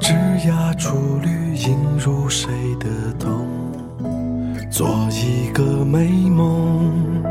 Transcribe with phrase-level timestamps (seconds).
[0.00, 2.50] 枝桠初绿，映入谁
[2.80, 3.46] 的瞳？
[4.70, 7.22] 做一个美梦，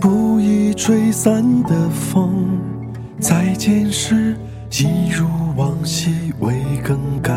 [0.00, 2.58] 不易吹散的风，
[3.20, 4.34] 再见时
[4.72, 7.34] 一如往昔未更改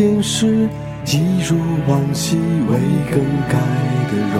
[0.00, 0.66] 见时
[1.04, 2.72] 一如往昔未
[3.10, 3.58] 更改
[4.08, 4.36] 的容。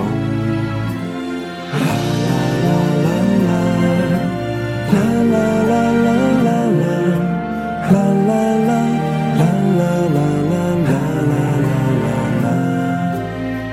[1.71, 3.53] 啦啦啦啦
[4.91, 4.97] 啦啦
[5.31, 6.65] 啦啦啦啦啦
[7.91, 7.93] 啦啦。
[7.93, 7.95] 啦
[8.27, 8.73] 啦啦
[9.37, 9.85] 啦啦
[10.51, 11.69] 啦啦
[12.07, 12.09] 啦
[12.43, 12.49] 啦，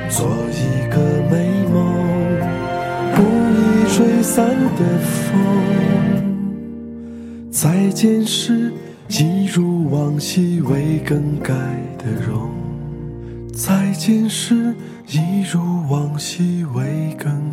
[0.10, 0.20] 做
[0.52, 0.60] 一
[0.92, 0.96] 个
[1.32, 1.34] 美
[1.72, 1.76] 梦，
[3.16, 3.18] 不
[3.56, 4.36] 易吹散
[4.76, 5.16] 的风。
[7.50, 8.74] 再见时，
[9.08, 11.54] 一如往昔未更改
[11.98, 12.52] 的容。
[13.54, 14.76] 再见时，
[15.08, 17.47] 一如往昔未更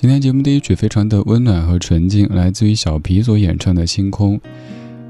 [0.00, 4.38] 今天节目第一曲非常的温暖和纯净，来自于小皮所演唱的《星空》。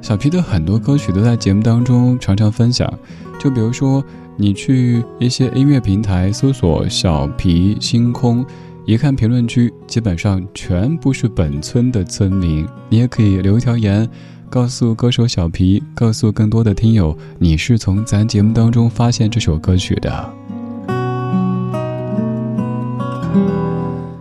[0.03, 2.93] 小皮的很多歌曲都在节目当中常常分享，
[3.39, 4.05] 就比如说
[4.37, 8.45] 你去一些音乐平台搜索“小皮星空”，
[8.85, 12.67] 一看评论区，基本上全部是本村的村民。
[12.89, 14.09] 你也可以留一条言，
[14.49, 20.35] 告诉歌手小皮，告诉更多的听友，你是从咱节目当中发现这首歌曲的。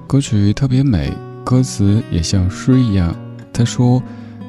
[0.10, 3.16] 歌曲特别美，歌词也像诗一样。
[3.54, 4.02] 他说：“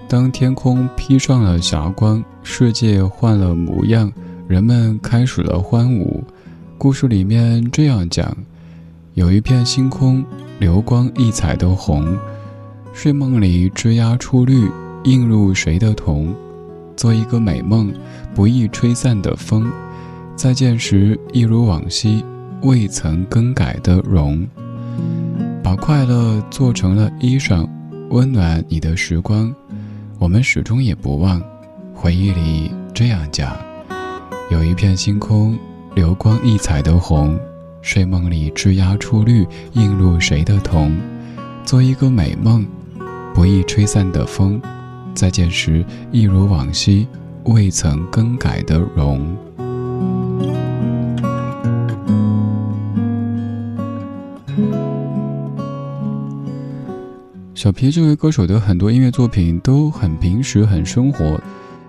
[0.08, 4.10] 当天空披上了霞光，世界换了模样，
[4.48, 6.24] 人们开始了欢舞。”
[6.78, 8.34] 故事里面这样讲：
[9.12, 10.24] 有一片星空，
[10.58, 12.16] 流光溢彩的红，
[12.94, 14.66] 睡梦里枝桠初绿，
[15.04, 16.32] 映入谁的瞳？
[16.96, 17.92] 做一个美梦，
[18.34, 19.70] 不易吹散的风，
[20.34, 22.24] 再见时一如往昔，
[22.62, 24.48] 未曾更改的容。
[25.62, 27.68] 把快乐做成了衣裳，
[28.08, 29.54] 温暖你的时光。
[30.18, 31.40] 我们始终也不忘，
[31.94, 33.56] 回忆里这样讲：
[34.50, 35.58] 有一片星空，
[35.94, 37.38] 流光溢彩的红，
[37.82, 40.98] 睡梦里枝桠初绿，映入谁的瞳？
[41.64, 42.66] 做一个美梦，
[43.34, 44.60] 不易吹散的风，
[45.14, 47.06] 再见时一如往昔，
[47.44, 49.36] 未曾更改的容。
[57.60, 61.38] 小皮这位歌手的很多音乐作品都很平实、很生活，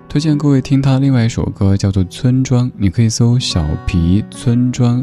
[0.10, 5.02] 推荐各位听他另外一首歌，叫做《村庄》，你可以搜“小皮村庄”，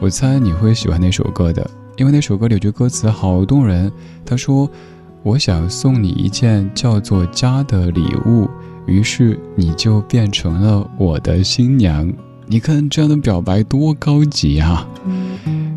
[0.00, 3.90] 我猜你会喜欢那首歌的，因为那首歌里有句歌词好动人。
[4.26, 4.68] 他说
[5.24, 8.46] ：“我想送你一件叫做家的礼物，
[8.84, 12.12] 于是你就变成了我的新娘。”
[12.46, 14.86] 你看这样的表白多高级啊！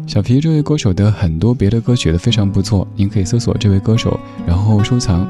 [0.08, 4.18] 小皮这位歌手的很多别的歌曲都非常不错，您可以搜索这位歌手，
[4.48, 5.28] 然后收藏。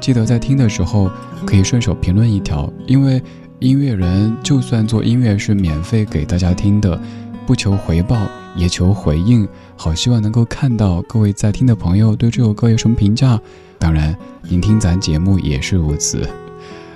[0.00, 1.10] 记得在听的时候
[1.44, 3.20] 可以顺手评论一条，因为
[3.58, 6.98] 音乐人就算做音乐是免费给大家听的，
[7.44, 8.16] 不求回报
[8.54, 9.46] 也求回应。
[9.74, 13.38] 好希望能够看到各位在听的朋友对这首歌有什么评价。
[13.80, 16.24] 当然，您听咱节目也是如此。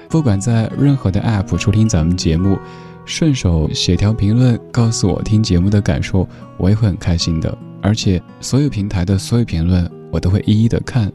[0.09, 2.57] 不管在任何的 App 收听咱们节目。
[3.07, 7.57] 顺手写条评论，告诉我听节目的感受，我也会很开心的。
[7.83, 11.13] 而且所有平台的所有评论，我都会一一的看，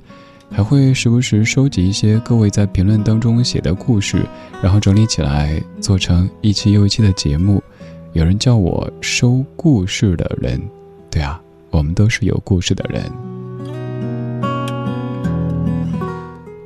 [0.51, 4.23] 还会时不时收集一些各位在评论当中写的故事，
[4.61, 7.61] 然后整理起来做成一期又一期的节目。
[8.13, 10.61] 有人叫我收故事的人，
[11.09, 11.41] 对啊，
[11.71, 13.03] 我们都是有故事的人。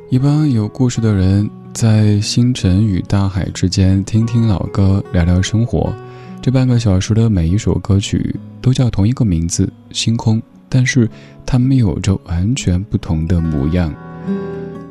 [0.10, 1.50] 一般有故事的人。
[1.74, 5.92] 在星辰与大海之间，听听老歌，聊聊生活。
[6.40, 10.40] 这半个小时的每一首歌曲都叫同一个名字——星空，
[10.70, 11.10] 但是
[11.48, 13.92] 它们有着完全不同的模样。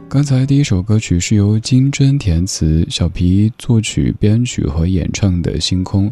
[0.08, 6.10] 刚才第一首歌曲是由金针填词，小皮作曲、编曲和演唱的《星空》。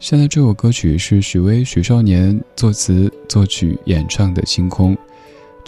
[0.00, 4.96] 现在这首歌曲是许巍、许少年作词、作曲、演唱的《星空》。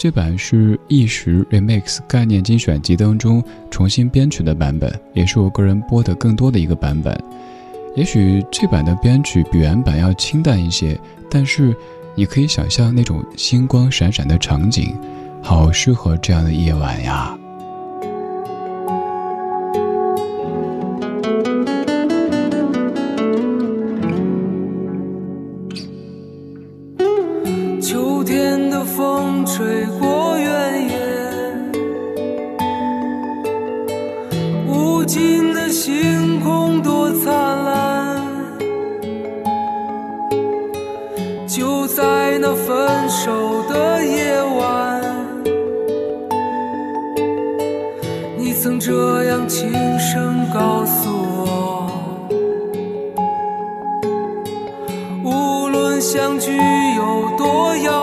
[0.01, 7.15] 这版是一时 Remix 概念精选集当中重新编曲的版本，也是我个人播的更多的一个版本。
[7.95, 10.99] 也许这版的编曲比原版要清淡一些，
[11.29, 11.75] 但是
[12.15, 14.91] 你可以想象那种星光闪闪的场景，
[15.39, 17.37] 好适合这样的夜晚呀。
[29.61, 30.97] 吹过原野
[34.67, 37.31] 无尽的星空多灿
[37.63, 38.17] 烂
[41.47, 44.99] 就在那分手的夜晚
[48.39, 51.07] 你曾这样轻声告诉
[51.37, 51.87] 我
[55.23, 58.00] 无论相距有多遥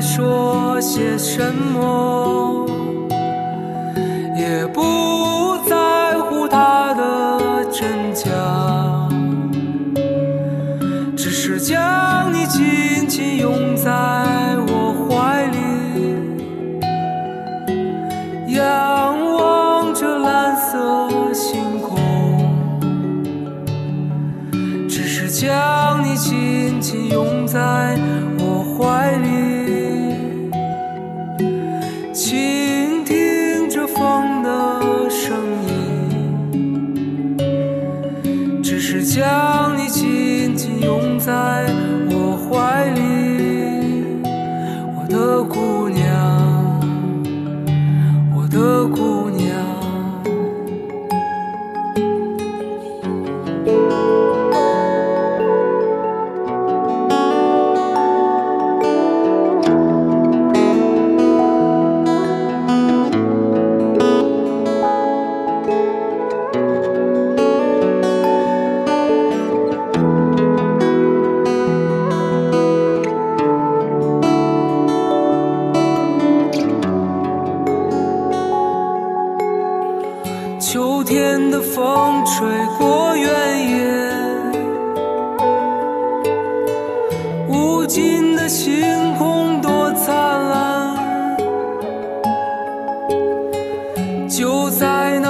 [0.00, 2.66] 说些什么，
[4.36, 8.30] 也不在乎它的真假，
[11.16, 14.15] 只是将你紧紧拥在。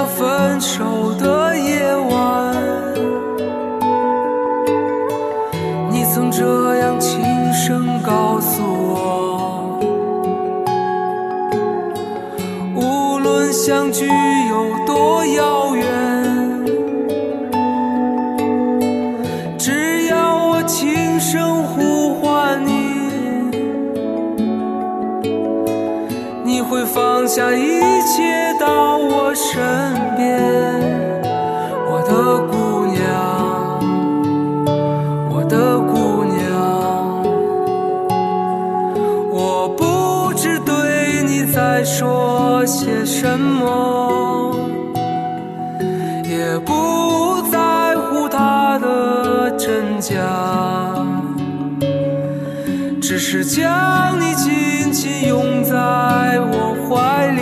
[0.07, 2.55] 分手的夜晚
[5.91, 7.21] 你曾这样轻
[7.53, 9.79] 声告诉我
[12.75, 15.56] 无论相距有多遥
[50.09, 50.95] 家，
[53.01, 55.75] 只是将你紧紧拥在
[56.39, 57.41] 我怀里，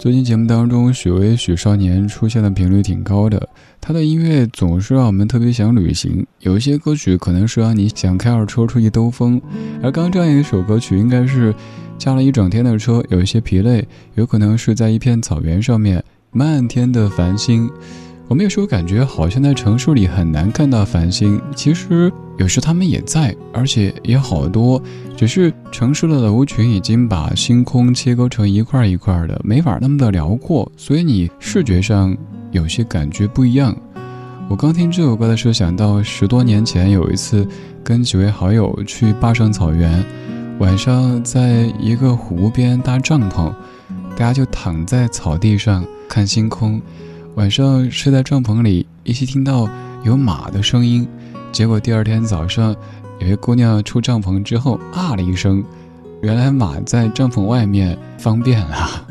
[0.00, 3.46] 最近节目当中，许巍、许少年出现的频率挺高的。
[3.82, 6.26] 他的音乐总是让我们特别想旅行。
[6.38, 9.38] 有一些歌曲可能是让你想开着车出去兜风，
[9.82, 11.54] 而刚刚这样一首歌曲，应该是
[11.98, 17.68] 驾了一整天的车，有一些疲累，有可能是在一片草原上面，漫天的繁星。
[18.30, 24.80] 我们有时候感觉好像在城市里很难看到繁星，其实有时他们也在，而且也好多，
[25.16, 32.16] 只是城市的楼群已经把星空切割成一块一块的，没法那么的辽阔，所以你视觉上
[32.52, 33.76] 有些感觉不一样。
[34.48, 37.44] 我刚听这首歌的时候，想到十多年前有一次
[37.82, 40.04] 跟几位好友去坝上草原，
[40.60, 43.52] 晚上在一个湖边搭帐篷，
[44.10, 46.80] 大家就躺在草地上看星空。
[47.36, 49.68] 晚上睡在帐篷里，依稀听到
[50.04, 51.06] 有马的声音。
[51.52, 52.74] 结果第二天早上，
[53.20, 55.64] 有一姑娘出帐篷之后啊了一声，
[56.22, 59.06] 原来马在帐篷外面方便了。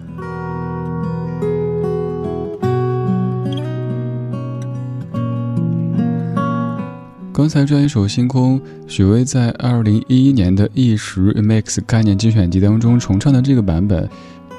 [7.33, 14.09] 刚才这一首《星空》，许巍在二零一一年的《一时 Mix 概念精选集》当中重唱的这个版本。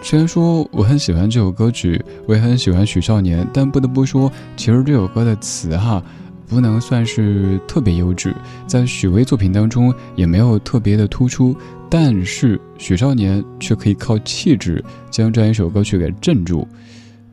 [0.03, 6.03] 虽然说我很喜欢这首歌曲，我也很喜欢许少年，但不得不说，其实这首歌的词哈，
[6.49, 8.35] 不能算是特别优质，
[8.67, 11.55] 在许巍作品当中也没有特别的突出。
[11.89, 16.67] 但是许少年却可以靠气质将这样一首歌曲给镇住。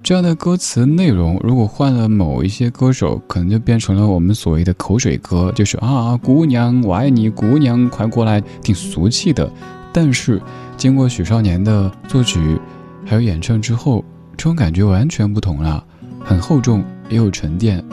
[0.04, 9.50] 这样的歌词内容，如果换了某一些歌手，可能就变成了我们所谓的口水歌，就是啊，姑娘我爱你，姑娘快过来，挺俗气的。
[9.94, 10.42] 但是。
[10.78, 12.60] 经过许少年的作曲，
[13.04, 14.06] 还有演唱之后，
[14.38, 15.84] 这种感觉完全不同了，
[16.24, 17.84] 很厚重，也有沉淀。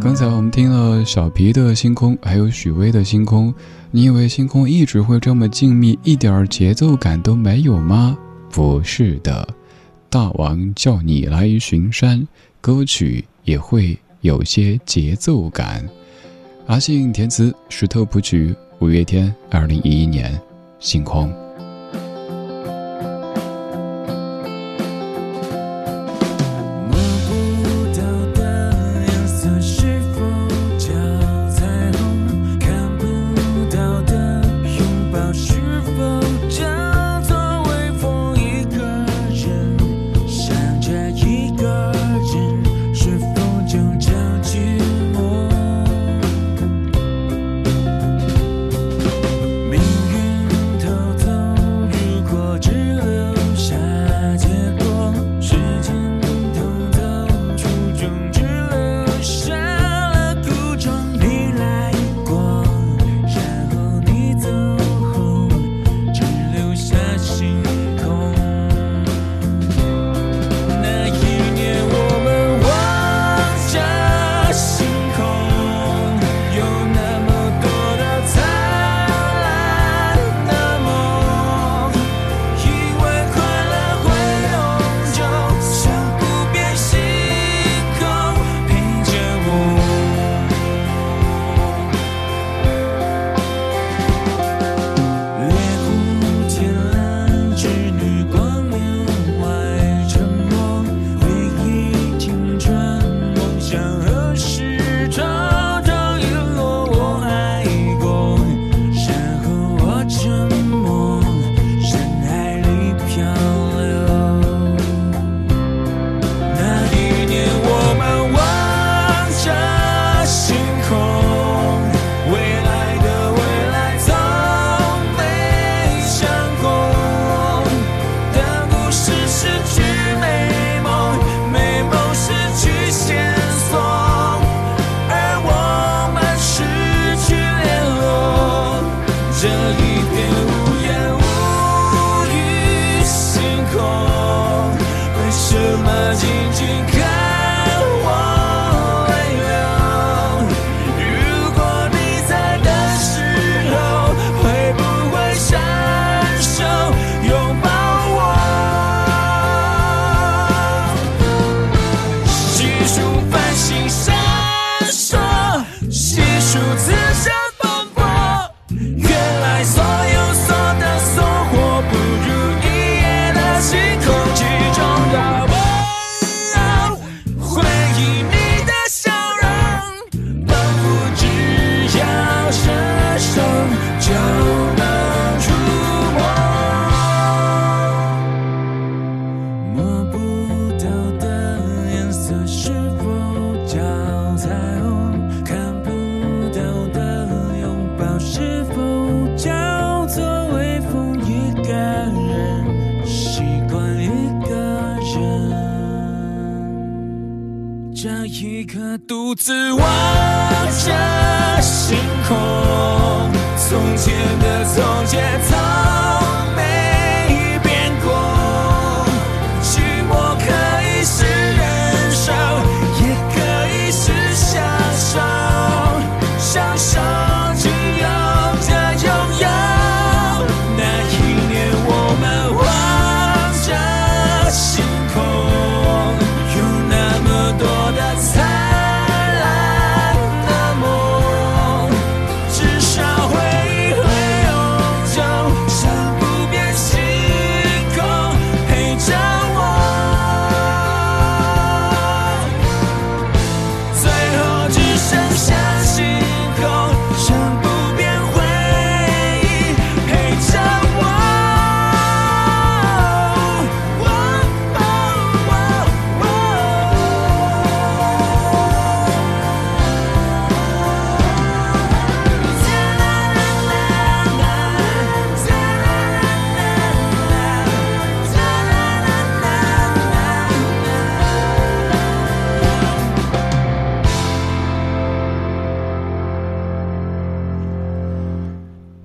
[0.00, 3.52] 刚才我们听了小皮的星空，还有许巍的星空，
[3.90, 8.16] 你以为星空一直会这么静谧，一点节奏感都没有吗？
[8.50, 9.48] 不是的，
[10.10, 12.28] 大王叫你来巡山，
[12.60, 15.82] 歌曲也会有些节奏感。
[16.66, 20.38] 阿信填词，石头谱曲，五月天，二零一一年，
[20.78, 21.32] 星空。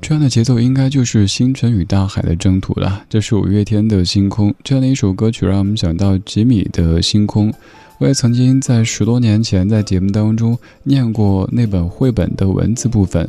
[0.08, 3.04] 这样的节奏应该就是星辰与大海的征途了。
[3.10, 7.52] 这是五月天的《星空》这样的一首歌曲，让我们想到吉米的《星空》。
[7.98, 13.28] 我也曾经在十多年前在节目当中念过那本绘本的文字部分，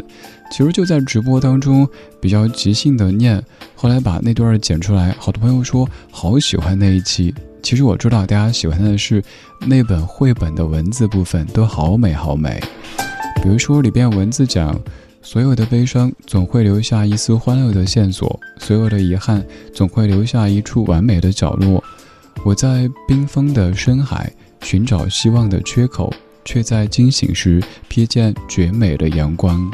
[0.53, 1.85] 其实就在直播当中
[2.21, 3.43] 比较即兴的念，
[3.75, 7.35] 后来把那段剪出来，好多朋友说好喜欢那一期。
[7.61, 9.21] 其实我知道大家喜欢的是
[9.67, 12.63] 那本绘本的文字部分，都好美好美。
[13.43, 14.81] 比如说里边文字讲。
[15.21, 21.83] 所有的悲伤总会留下一丝欢乐的线索，所有的遗憾总会留下一处完美的角落。
[22.45, 26.13] 我在冰封的深海寻找希望的缺口，
[26.45, 29.71] 却在惊醒时瞥见绝美的阳光。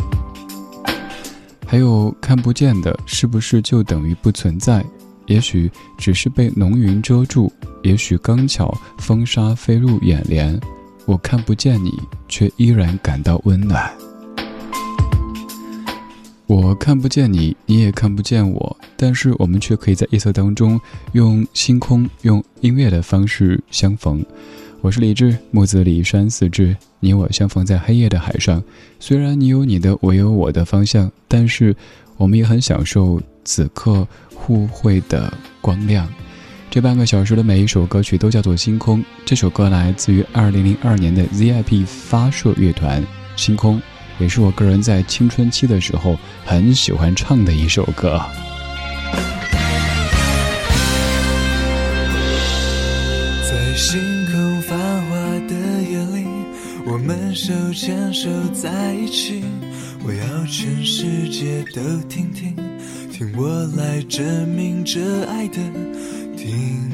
[1.66, 4.84] 还有看不见的，是不是就等于不存在？
[5.26, 7.52] 也许只是被浓云遮住，
[7.82, 10.58] 也许刚巧风沙飞入眼帘。
[11.06, 11.92] 我看不见你，
[12.28, 13.90] 却依然感到温暖。
[16.54, 24.24] 我看不见你，你也看不见我，但是我们却可以在夜色当中，用星空、用音乐的方式相逢。
[24.80, 28.62] 我是李志，木子李山四志，你我相逢在黑夜的海上。
[29.00, 31.74] 虽然你有你的，我有我的方向，但是
[32.16, 36.08] 我们也很享受此刻互惠的光亮。
[36.70, 39.00] 这半个小时的每一首歌曲都叫做《星空》。
[39.24, 43.02] 这首歌来自于2002年的 ZIP 发射乐团
[43.34, 43.78] 《星空》。
[44.18, 48.20] 也是我个人在青春期的时候很喜欢唱的一首歌。
[53.42, 55.16] 在星空繁华
[55.48, 56.26] 的夜里，
[56.86, 59.42] 我们手牵手在一起。
[60.06, 62.54] 我要全世界都听听，
[63.10, 65.54] 听我来证明这爱的
[66.36, 66.93] 定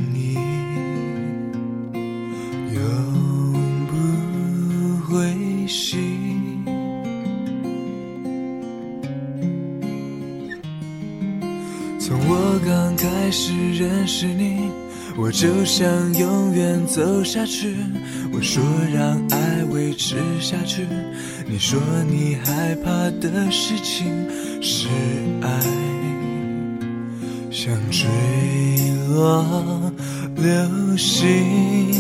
[14.13, 14.69] 是你，
[15.17, 17.77] 我就想永远走下去。
[18.33, 18.61] 我说
[18.93, 20.85] 让爱维持下去，
[21.49, 24.13] 你说你害怕的事情
[24.61, 24.89] 是
[25.41, 25.49] 爱，
[27.53, 28.09] 像坠
[29.11, 29.93] 落
[30.35, 31.95] 流星。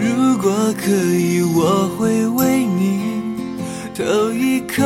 [0.00, 3.04] 如果可以，我会为你。
[3.94, 4.82] 投一颗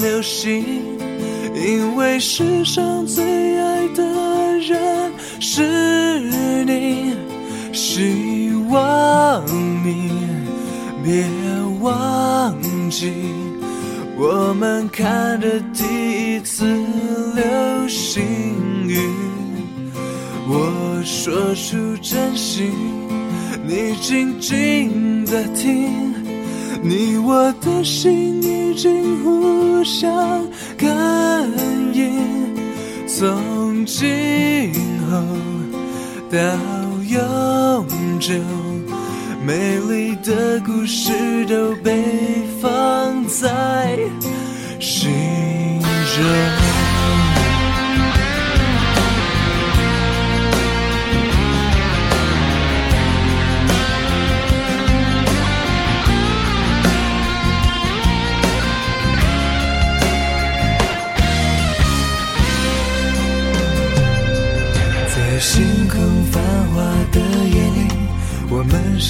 [0.00, 0.64] 流星，
[1.60, 4.02] 因为世上最爱的
[4.58, 6.20] 人是
[6.64, 7.14] 你。
[7.72, 9.44] 希望
[9.84, 10.10] 你
[11.04, 11.24] 别
[11.80, 12.54] 忘
[12.90, 13.12] 记，
[14.16, 16.64] 我们看的第一次
[17.34, 18.22] 流星
[18.88, 18.98] 雨。
[20.48, 22.72] 我说出真心，
[23.64, 26.10] 你静静的听。
[26.82, 30.46] 你我的心已经互相
[30.78, 30.88] 感
[31.92, 32.54] 应，
[33.04, 34.72] 从今
[35.10, 35.18] 后
[36.30, 36.38] 到
[37.08, 38.32] 永久，
[39.44, 42.04] 美丽的故事都被
[42.62, 43.98] 放在
[44.78, 45.10] 心
[45.82, 46.59] 中。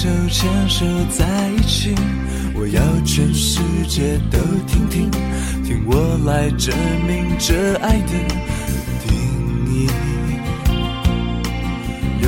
[0.01, 1.93] 手牵手在一起，
[2.55, 5.11] 我要全世界都听听，
[5.63, 8.13] 听我来证明这爱的
[9.05, 9.13] 定
[9.67, 9.87] 义，
[12.23, 12.25] 永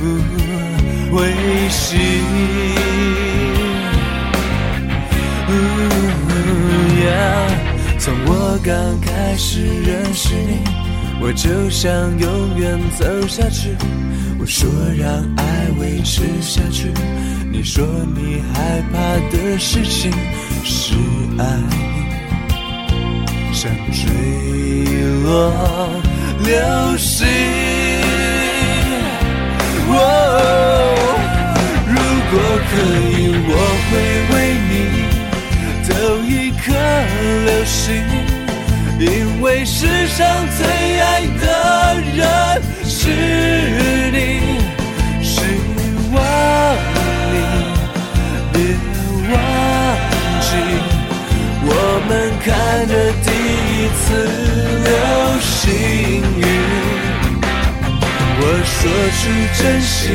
[0.00, 1.32] 不会
[1.70, 1.96] 息。
[8.00, 10.58] 从我刚开始认识你，
[11.20, 13.76] 我就想永远走下去。
[14.48, 15.06] 说让
[15.36, 16.90] 爱维持下去，
[17.52, 17.84] 你说
[18.16, 18.96] 你害怕
[19.30, 20.10] 的事情
[20.64, 20.94] 是
[21.38, 21.44] 爱，
[23.52, 24.08] 像坠
[25.22, 25.52] 落
[26.40, 27.28] 流星。
[29.90, 29.92] 哦
[31.86, 31.94] 如
[32.30, 32.72] 果可
[33.10, 33.52] 以，我
[33.90, 33.92] 会
[34.32, 34.36] 为
[34.70, 34.72] 你
[35.84, 35.90] 投
[36.24, 36.72] 一颗
[37.44, 37.84] 流星，
[38.98, 40.16] 因为世上
[40.56, 40.64] 最
[41.00, 41.06] 爱
[41.38, 41.44] 的
[42.16, 42.22] 人
[58.80, 59.20] 说出
[59.60, 60.14] 真心，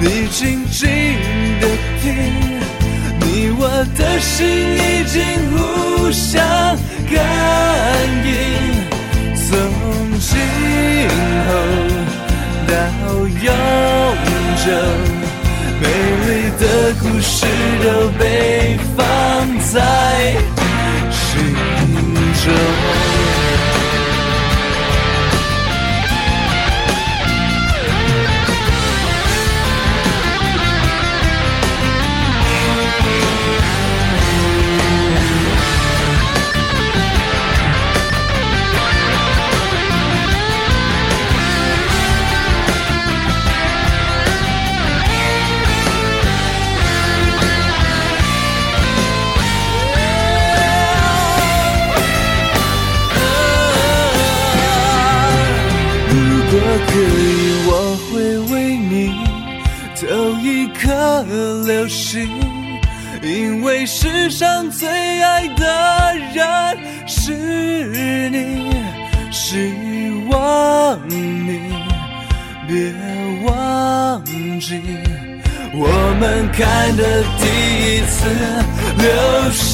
[0.00, 0.88] 你静静
[1.60, 1.66] 的
[2.00, 2.06] 听，
[3.18, 3.60] 你我
[3.98, 5.16] 的心已经
[5.50, 5.56] 互
[6.12, 6.38] 相
[7.10, 7.14] 感
[8.24, 8.30] 应，
[9.34, 9.44] 从
[10.20, 10.30] 今
[11.48, 11.50] 后
[12.68, 12.72] 到
[13.26, 13.50] 永
[14.62, 14.66] 久，
[15.82, 15.84] 美
[16.22, 16.28] 丽
[16.60, 16.64] 的
[17.00, 17.34] 故事
[17.82, 17.84] 都
[18.16, 18.22] 被
[18.96, 19.02] 放
[19.72, 19.74] 在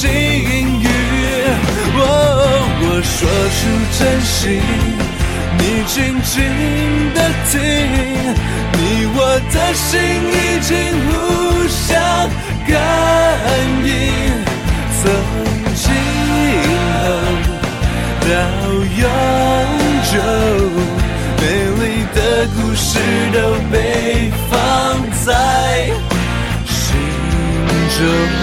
[0.03, 0.85] 流星雨，
[1.95, 2.01] 哦，
[2.81, 3.15] 我说
[3.55, 3.59] 出
[3.97, 4.59] 真心，
[5.57, 6.33] 你静静
[7.13, 7.17] 的
[7.49, 7.55] 听，
[8.73, 8.77] 你
[9.15, 9.17] 我
[9.49, 9.89] 的心
[10.27, 10.71] 已经
[11.07, 11.11] 互
[11.69, 11.81] 相
[12.67, 12.71] 感
[13.85, 13.89] 应，
[14.99, 15.03] 从
[15.73, 15.85] 今
[16.99, 17.01] 后
[18.27, 18.31] 到
[18.99, 19.01] 永
[20.11, 20.13] 久，
[21.39, 21.41] 美
[21.79, 21.81] 丽
[22.13, 22.17] 的
[22.55, 22.99] 故事
[23.31, 23.37] 都
[23.71, 23.73] 被
[24.49, 24.51] 放
[25.25, 25.27] 在
[26.65, 26.75] 心
[27.97, 28.42] 中。